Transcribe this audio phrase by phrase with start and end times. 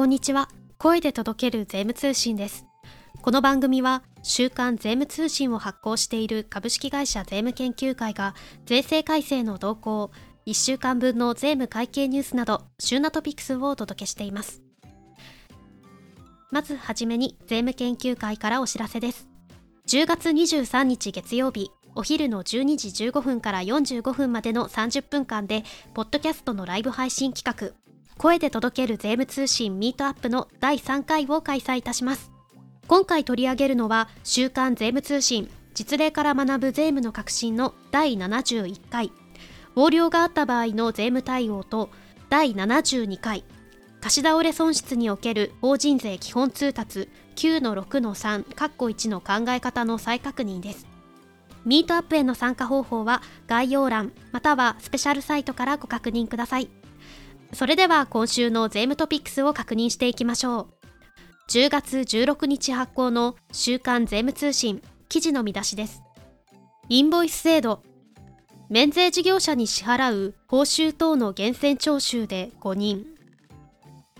[0.00, 0.48] こんにちは。
[0.78, 2.64] 声で届ける税務通信です。
[3.20, 8.34] この番組は週刊税務通信を発行している株式会社税務研究会が
[8.64, 10.10] 税制改正の動向
[10.46, 14.62] 1週間分の税務会計ニュースなど旬なトピックスをお届けしています。
[16.50, 19.28] まずはじめに税務研究会からお知らせです。
[19.86, 25.62] 10月23日月曜日お昼の12時15分から45分までの30分間で
[25.92, 27.89] ポッドキャストのライブ配信企画
[28.20, 32.30] 声で届ける税務通信ミートアップの第3回を開催いたします。
[32.86, 39.10] 今回取り上げるのは週刊税務通信実例から学ぶ税務の革新の第71回。
[39.74, 41.88] 横領があった場合の税務対応と
[42.28, 43.42] 第72回。
[44.02, 50.86] 貸し倒れ損失における法人税基本通達9の6の3括弧1の考え方の再確認です。
[51.64, 56.68] ミートアップへの参加方法は概要欄またはスペシャルサイトからご確認ください。
[57.52, 60.66] それでは今週の税務トピックスを確認していきましょう。
[61.48, 66.02] 10月16日発行の週刊税務通信記事の見出しです。
[66.88, 67.82] インボイス制度。
[68.68, 73.04] 免税事業者に支払う報酬等の源泉徴収で5人。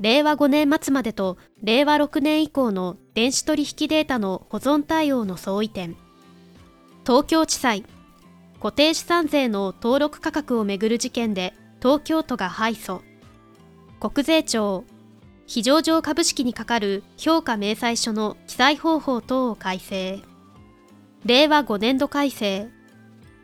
[0.00, 5.96] 令和5年末までと令和6年以降の電子取引データの保存対応の相違点。
[7.06, 7.84] 東京地裁。
[8.60, 13.11] 固定資産税の登録価格をめぐる事件で東京都が敗訴。
[14.02, 14.84] 国税庁
[15.46, 20.18] 非上場株式に係る評価明細書の記載方法等を改正。
[21.24, 22.68] 令和5年度改正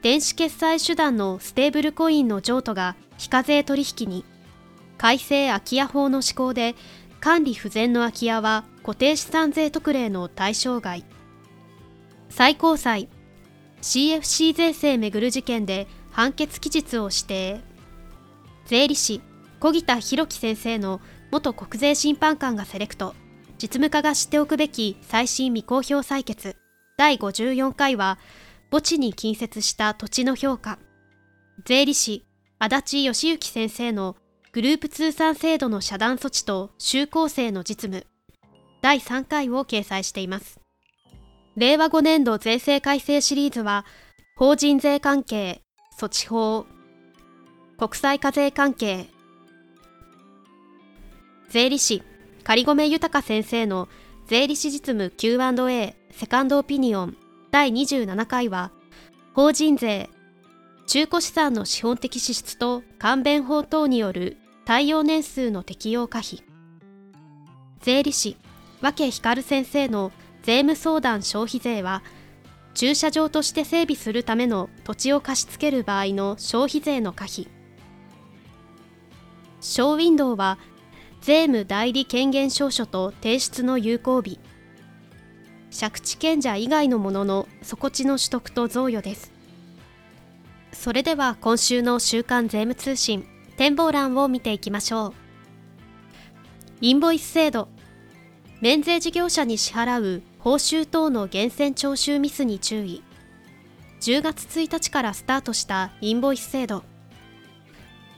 [0.03, 4.25] 電子決済手段のステーブルコインの譲渡が非課税取引に。
[4.97, 6.75] 改正空き家法の施行で
[7.20, 11.05] 管理不全の空き家は固定資産税特例の対象外。
[12.31, 13.09] 最高裁
[13.81, 17.61] CFC 税制めぐる事件で判決期日を指定。
[18.67, 19.23] 税理士
[19.61, 21.01] 小木田博樹先生の
[21.33, 23.17] 元国税審判官がセレクト。
[23.61, 26.55] 実務家が知っておくべき最新未公表採決。
[26.96, 28.19] 第54回は
[28.70, 30.79] 墓地に近接した土地の評価。
[31.64, 32.24] 税理士
[32.61, 34.14] 足立義行先生の
[34.52, 38.07] グループ通算制度の遮断措置と修行生の実務。
[38.80, 40.61] 第3回を掲載しています。
[41.57, 43.85] 令和5年度税制改正シリーズは
[44.36, 45.63] 法人税関係
[45.98, 46.64] 措置法
[47.77, 49.08] 国際課税関係
[51.48, 52.03] 税理士
[52.45, 53.89] 仮込豊先生の
[54.27, 57.17] 税理士実務 Q&A セカンドオピニオン
[57.51, 58.70] 第27回は
[59.33, 60.11] 法人税
[60.87, 66.42] 中古資産の資本的支出と関弁法等による対応年数の適用可否。
[67.81, 68.37] 税理士
[68.83, 72.03] 分光先生の税務相談消費税は
[72.75, 77.48] 駐車場として整備するための土地を貸し付ける場合の消費税の可否。
[79.61, 80.58] ショーウィンドウは
[81.28, 84.40] 税務代理権限証書と提出の有効日。
[85.78, 89.30] 借地権者以外のものの底地の取得と贈与です。
[90.72, 93.27] それでは今週の週刊税務通信
[93.58, 95.12] 展望欄を見ていきましょう。
[96.80, 97.68] インボイス制度。
[98.62, 103.02] 免税事業者に支払う報酬等の源泉徴収ミスに注意。
[104.00, 106.84] 10月1日からスタートしたインボイス制度。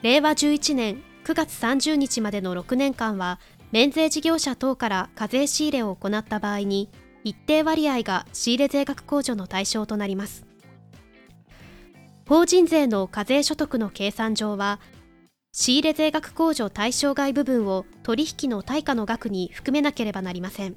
[0.02, 3.38] 令和11年9月30日までの6年間は
[3.70, 6.90] 免税事業者等から課税仕入れを行った場合に
[7.22, 10.44] 一定割合が仕入れ税額控除の対象となります。
[12.28, 14.80] 法人税の課税所得の計算上は
[15.52, 20.74] 仕入れ税額控除対象外部分を取引の対価の額に含めなければなりません。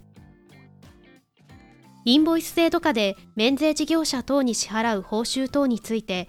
[2.06, 6.28] インボイス制度下で免税事業者等に支払う報酬等について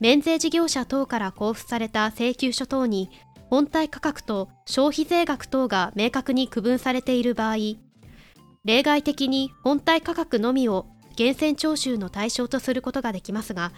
[0.00, 3.10] 免税事業者等から交付された請求書等に
[3.50, 7.56] 本体価格と消費税額等が明確に区分されている場合
[8.64, 10.86] 例外的に本体価格のみを
[11.18, 13.72] 源泉徴収の対象とすることができますが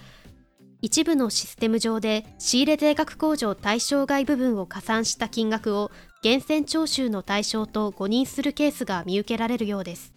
[0.83, 5.91] 一部のシステム上で仕入れ税額控除対象外部分を加算した金額を
[6.23, 10.13] 源泉徴収の対象と誤認するケースが見受けられるようです。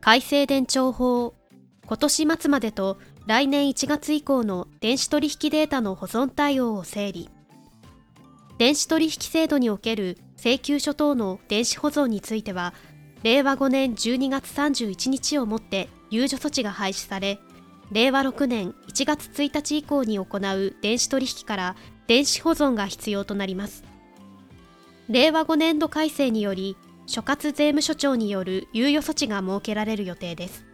[0.00, 1.34] 改正電帳法
[1.86, 7.28] 今年末までと来年1月以降の電子取引データの保存対応を整理。
[8.58, 12.74] 電子取引制度における請求書等の電子保存については
[13.22, 17.38] 令和5年12月31日をもって優助措置が廃止され
[17.90, 21.76] 令和6年1月1日以降に行う電子取引から
[22.06, 23.84] 電子保存が必要となります。
[25.08, 26.76] 令和5年度改正により
[27.06, 30.66] 所轄税務署長による猶予措置が設けられる予定です。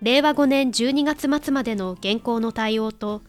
[0.00, 3.22] 令和5年12月末までの現行の対応と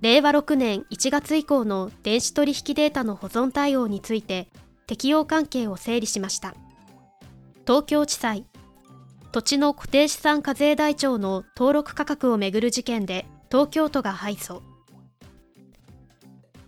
[0.00, 4.48] 令和6年1月以降の電子取引データの保存対応について
[4.86, 6.54] 適用関係を整理しました。
[7.66, 8.44] 東京地裁
[9.32, 14.60] 土地の固定資産課税台帳の登録価格をめぐる事件で東京都が敗訴。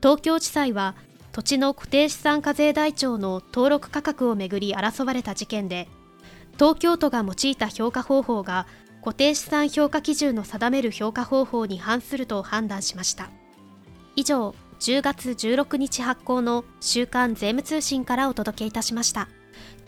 [0.03, 0.95] 東京地裁は
[1.33, 5.89] 土地の固定資産課税台帳の登録価格をめぐり争われた事件で
[6.55, 8.67] 東京都が用いた評価方法が
[9.08, 13.31] 固定資産評価基準の定める評価方法に反すると判断しました。
[14.16, 19.31] 以上10月16日発行の週刊税務通信からお届けいたしました。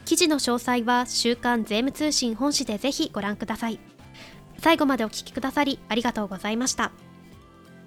[0.06, 3.78] 記事の詳細は週刊税務通信本誌でぜひご覧ください。
[4.56, 6.90] 最後までお聞きくださりありがとうございました。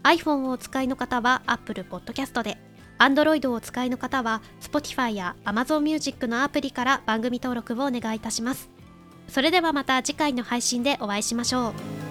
[0.04, 2.60] iPhone をお使いの方は Apple Podcast で
[3.00, 8.83] Android をお使いの方は Spotify や Amazon Music のアプリから番組登録をお願いいたします。
[9.28, 12.03] それではまた次回の配信でお会いしましょう。